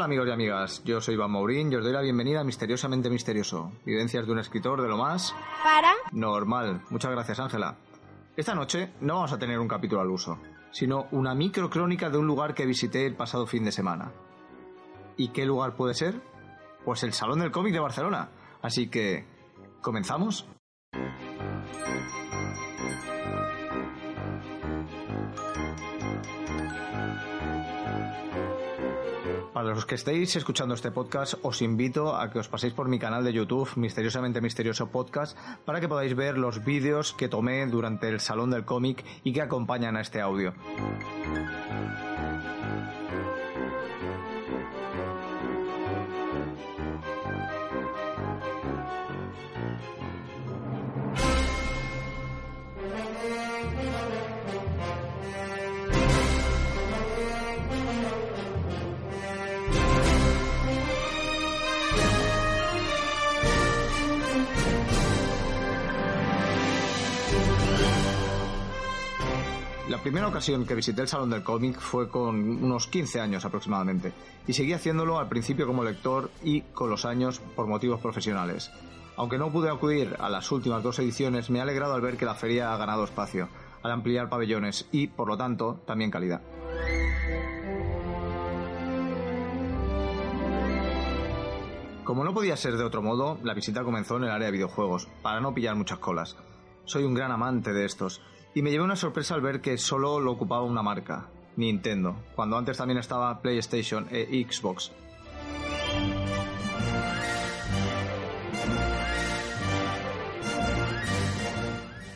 [0.00, 3.10] Hola amigos y amigas, yo soy Iván Mourín y os doy la bienvenida a Misteriosamente
[3.10, 5.34] Misterioso, vivencias de un escritor de lo más...
[5.62, 5.92] Para.
[6.10, 6.80] Normal.
[6.88, 7.76] Muchas gracias Ángela.
[8.34, 10.38] Esta noche no vamos a tener un capítulo al uso,
[10.70, 14.10] sino una microcrónica de un lugar que visité el pasado fin de semana.
[15.18, 16.18] ¿Y qué lugar puede ser?
[16.82, 18.30] Pues el Salón del Cómic de Barcelona.
[18.62, 19.26] Así que...
[19.82, 20.46] ¿Comenzamos?
[29.60, 32.98] Para los que estéis escuchando este podcast, os invito a que os paséis por mi
[32.98, 38.08] canal de YouTube, Misteriosamente Misterioso Podcast, para que podáis ver los vídeos que tomé durante
[38.08, 40.54] el Salón del Cómic y que acompañan a este audio.
[70.00, 74.14] La primera ocasión que visité el Salón del Cómic fue con unos 15 años aproximadamente,
[74.46, 78.70] y seguí haciéndolo al principio como lector y con los años por motivos profesionales.
[79.18, 82.24] Aunque no pude acudir a las últimas dos ediciones, me ha alegrado al ver que
[82.24, 83.50] la feria ha ganado espacio,
[83.82, 86.40] al ampliar pabellones y, por lo tanto, también calidad.
[92.04, 95.08] Como no podía ser de otro modo, la visita comenzó en el área de videojuegos,
[95.20, 96.38] para no pillar muchas colas.
[96.86, 98.22] Soy un gran amante de estos,
[98.54, 102.56] y me llevé una sorpresa al ver que solo lo ocupaba una marca, Nintendo, cuando
[102.56, 104.92] antes también estaba PlayStation e Xbox.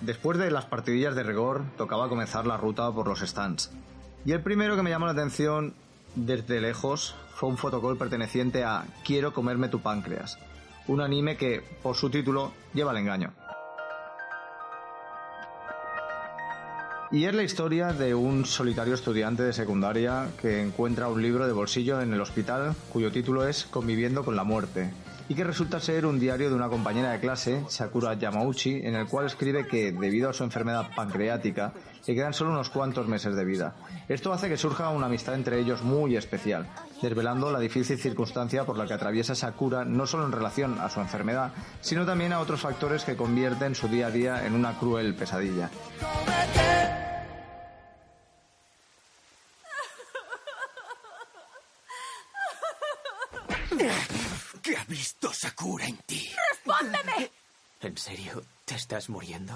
[0.00, 3.70] Después de las partidillas de rigor, tocaba comenzar la ruta por los stands.
[4.24, 5.74] Y el primero que me llamó la atención
[6.16, 10.38] desde lejos fue un fotocall perteneciente a Quiero comerme tu páncreas,
[10.88, 13.32] un anime que, por su título, lleva el engaño.
[17.12, 21.52] Y es la historia de un solitario estudiante de secundaria que encuentra un libro de
[21.52, 24.90] bolsillo en el hospital cuyo título es Conviviendo con la muerte
[25.28, 29.06] y que resulta ser un diario de una compañera de clase, Sakura Yamauchi, en el
[29.06, 31.72] cual escribe que debido a su enfermedad pancreática
[32.06, 33.74] le quedan solo unos cuantos meses de vida.
[34.08, 36.66] Esto hace que surja una amistad entre ellos muy especial,
[37.00, 41.00] desvelando la difícil circunstancia por la que atraviesa Sakura no solo en relación a su
[41.00, 45.14] enfermedad, sino también a otros factores que convierten su día a día en una cruel
[45.14, 45.70] pesadilla.
[58.72, 59.52] Te estás muriendo?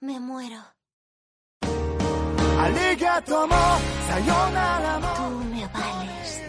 [0.00, 0.62] Me muero.
[5.16, 6.42] Tú me vales.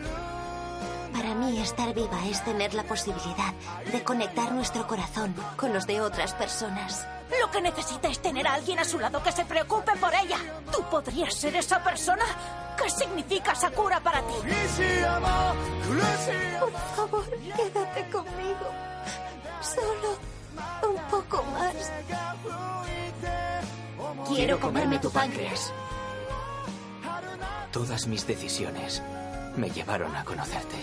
[1.12, 3.54] Para mí estar viva es tener la posibilidad
[3.92, 7.06] de conectar nuestro corazón con los de otras personas.
[7.42, 10.38] Lo que necesita es tener a alguien a su lado que se preocupe por ella.
[10.72, 12.24] ¿Tú podrías ser esa persona?
[12.82, 14.34] ¿Qué significa Sakura para ti?
[16.62, 18.95] Por favor, quédate conmigo.
[19.76, 21.92] Solo un poco más.
[24.28, 25.74] Quiero comerme tu páncreas.
[27.72, 29.04] Todas mis decisiones
[29.58, 30.76] me llevaron a conocerte.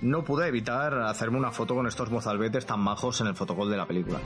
[0.00, 3.76] No pude evitar hacerme una foto con estos mozalbetes tan majos en el fotocall de
[3.76, 4.20] la película.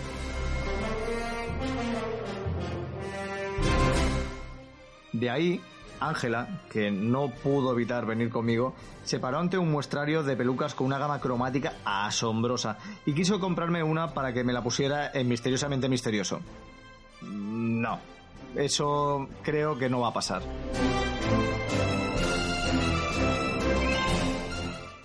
[5.12, 5.62] De ahí,
[6.08, 10.86] Ángela, que no pudo evitar venir conmigo, se paró ante un muestrario de pelucas con
[10.86, 15.88] una gama cromática asombrosa y quiso comprarme una para que me la pusiera en Misteriosamente
[15.88, 16.40] Misterioso.
[17.22, 17.98] No,
[18.56, 20.42] eso creo que no va a pasar.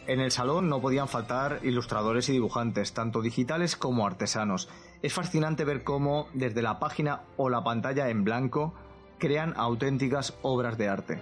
[0.08, 4.70] En el salón no podían faltar ilustradores y dibujantes, tanto digitales como artesanos.
[5.02, 8.74] Es fascinante ver cómo, desde la página o la pantalla en blanco,
[9.18, 11.22] crean auténticas obras de arte.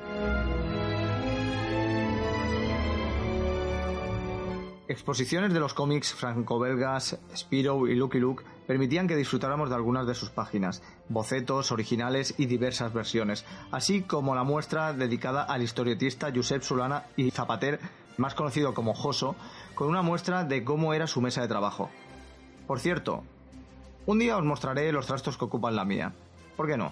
[4.87, 10.13] Exposiciones de los cómics franco-belgas Spiro y Lucky Luke permitían que disfrutáramos de algunas de
[10.13, 16.61] sus páginas, bocetos originales y diversas versiones, así como la muestra dedicada al historietista Josep
[16.61, 17.79] Solana y Zapater,
[18.17, 19.35] más conocido como Joso,
[19.73, 21.89] con una muestra de cómo era su mesa de trabajo.
[22.67, 23.23] Por cierto,
[24.05, 26.13] un día os mostraré los trastos que ocupan la mía.
[26.55, 26.91] ¿Por qué no?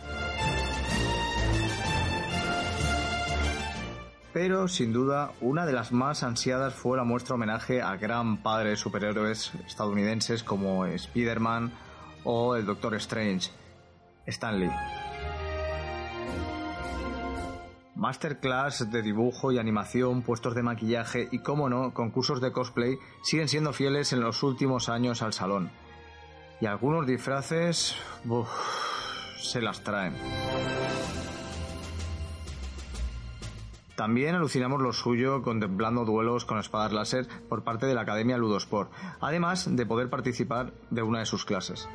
[4.33, 8.71] Pero, sin duda, una de las más ansiadas fue la muestra homenaje al gran padre
[8.71, 11.71] de superhéroes estadounidenses como Spider-Man
[12.23, 13.51] o el Doctor Strange,
[14.25, 14.71] Stan Lee.
[17.95, 23.47] Masterclass de dibujo y animación, puestos de maquillaje y, como no, concursos de cosplay siguen
[23.47, 25.69] siendo fieles en los últimos años al salón.
[26.59, 27.95] Y algunos disfraces
[29.37, 30.15] se las traen.
[33.95, 38.91] También alucinamos lo suyo contemplando duelos con espadas láser por parte de la Academia Ludosport,
[39.21, 41.87] además de poder participar de una de sus clases.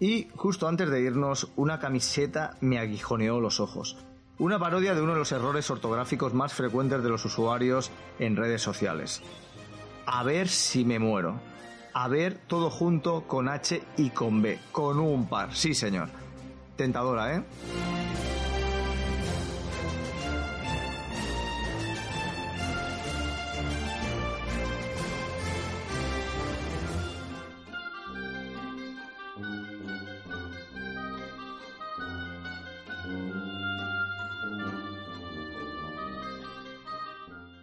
[0.00, 3.96] Y justo antes de irnos, una camiseta me aguijoneó los ojos.
[4.38, 7.90] Una parodia de uno de los errores ortográficos más frecuentes de los usuarios
[8.20, 9.20] en redes sociales.
[10.06, 11.40] A ver si me muero.
[11.92, 16.08] A ver todo junto con H y con B, con un par, sí señor.
[16.76, 17.44] Tentadora, ¿eh?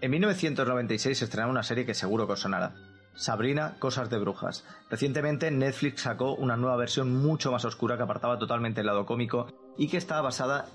[0.01, 2.73] En 1996 se estrenó una serie que seguro que os sonará.
[3.15, 4.65] Sabrina, Cosas de Brujas.
[4.89, 9.47] Recientemente Netflix sacó una nueva versión mucho más oscura que apartaba totalmente el lado cómico
[9.77, 10.65] y que estaba basada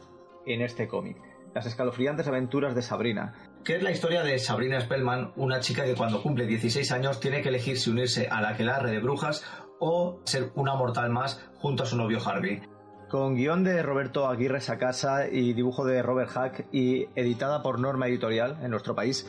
[0.46, 1.18] en este cómic.
[1.54, 3.34] Las escalofriantes aventuras de Sabrina,
[3.64, 7.42] que es la historia de Sabrina Spellman, una chica que cuando cumple 16 años tiene
[7.42, 9.44] que elegir si unirse a la aquelarre de brujas
[9.80, 12.62] o ser una mortal más junto a su novio Harvey
[13.10, 18.06] con guion de Roberto Aguirre Sacasa y dibujo de Robert Hack y editada por Norma
[18.06, 19.26] Editorial en nuestro país,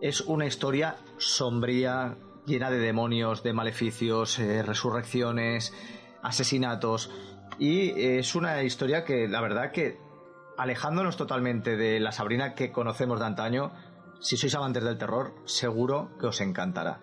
[0.00, 2.16] es una historia sombría,
[2.46, 5.74] llena de demonios, de maleficios, eh, resurrecciones,
[6.22, 7.10] asesinatos
[7.58, 9.98] y es una historia que la verdad que
[10.56, 13.72] alejándonos totalmente de la Sabrina que conocemos de antaño,
[14.20, 17.00] si sois amantes del terror, seguro que os encantará.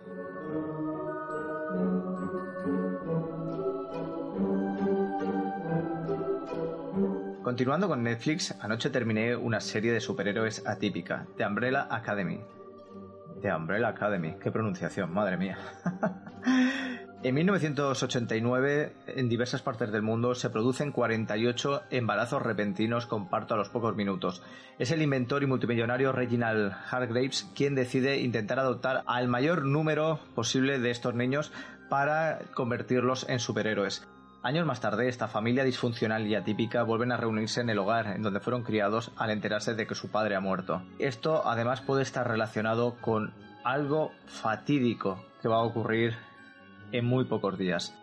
[7.45, 12.41] Continuando con Netflix, anoche terminé una serie de superhéroes atípica, The Umbrella Academy.
[13.39, 15.55] The Umbrella Academy, qué pronunciación, madre mía.
[17.23, 23.57] en 1989, en diversas partes del mundo se producen 48 embarazos repentinos con parto a
[23.57, 24.41] los pocos minutos.
[24.79, 30.79] Es el inventor y multimillonario Reginald Hargraves quien decide intentar adoptar al mayor número posible
[30.79, 31.51] de estos niños
[31.91, 34.07] para convertirlos en superhéroes.
[34.45, 38.21] Años más tarde, esta familia disfuncional y atípica vuelven a reunirse en el hogar en
[38.21, 40.83] donde fueron criados al enterarse de que su padre ha muerto.
[40.99, 43.33] Esto además puede estar relacionado con
[43.63, 46.13] algo fatídico que va a ocurrir
[46.91, 47.95] en muy pocos días.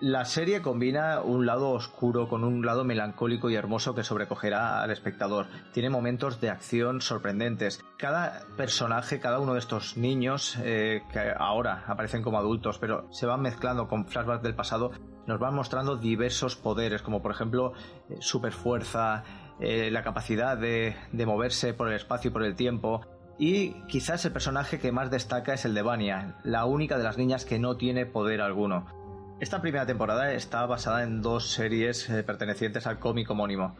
[0.00, 4.90] La serie combina un lado oscuro con un lado melancólico y hermoso que sobrecogerá al
[4.90, 5.48] espectador.
[5.74, 7.84] Tiene momentos de acción sorprendentes.
[7.98, 13.26] Cada personaje, cada uno de estos niños, eh, que ahora aparecen como adultos, pero se
[13.26, 14.90] van mezclando con flashbacks del pasado,
[15.26, 17.74] nos van mostrando diversos poderes, como por ejemplo
[18.08, 19.22] eh, superfuerza,
[19.60, 23.02] eh, la capacidad de, de, moverse por el espacio y por el tiempo.
[23.38, 27.18] Y quizás el personaje que más destaca es el de Vania, la única de las
[27.18, 28.99] niñas que no tiene poder alguno.
[29.40, 33.74] Esta primera temporada está basada en dos series eh, pertenecientes al cómic homónimo,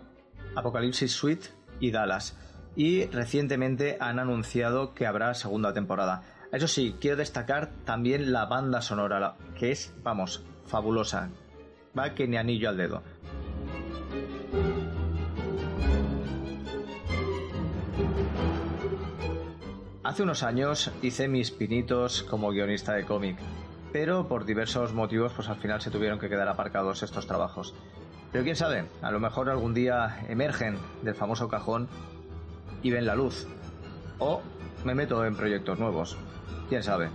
[0.57, 1.49] Apocalipsis Suite
[1.81, 2.39] y Dallas,
[2.77, 6.23] y recientemente han anunciado que habrá segunda temporada.
[6.51, 11.29] Eso sí, quiero destacar también la banda sonora, que es, vamos, fabulosa.
[11.97, 13.03] Va que ni anillo al dedo.
[20.03, 23.37] Hace unos años hice mis pinitos como guionista de cómic,
[23.93, 27.75] pero por diversos motivos pues al final se tuvieron que quedar aparcados estos trabajos.
[28.33, 31.89] Pero quién sabe, a lo mejor algún día emergen del famoso cajón
[32.83, 33.47] y ven la luz.
[34.19, 34.41] O
[34.85, 36.17] me meto en proyectos nuevos.
[36.69, 37.11] Quién sabe.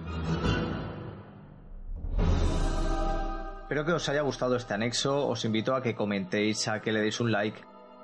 [3.62, 7.01] Espero que os haya gustado este anexo, os invito a que comentéis, a que le
[7.01, 7.60] deis un like,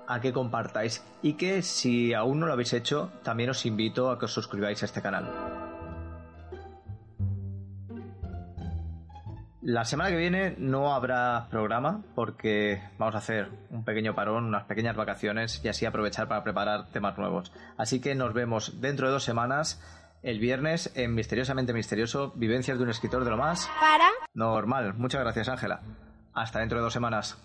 [0.07, 4.17] a que compartáis y que si aún no lo habéis hecho, también os invito a
[4.17, 5.60] que os suscribáis a este canal.
[9.61, 14.63] La semana que viene no habrá programa porque vamos a hacer un pequeño parón, unas
[14.63, 17.53] pequeñas vacaciones y así aprovechar para preparar temas nuevos.
[17.77, 19.79] Así que nos vemos dentro de dos semanas,
[20.23, 23.69] el viernes, en Misteriosamente Misterioso, Vivencias de un escritor de lo más...
[23.79, 24.09] Para.
[24.33, 24.95] Normal.
[24.95, 25.81] Muchas gracias, Ángela.
[26.33, 27.37] Hasta dentro de dos semanas.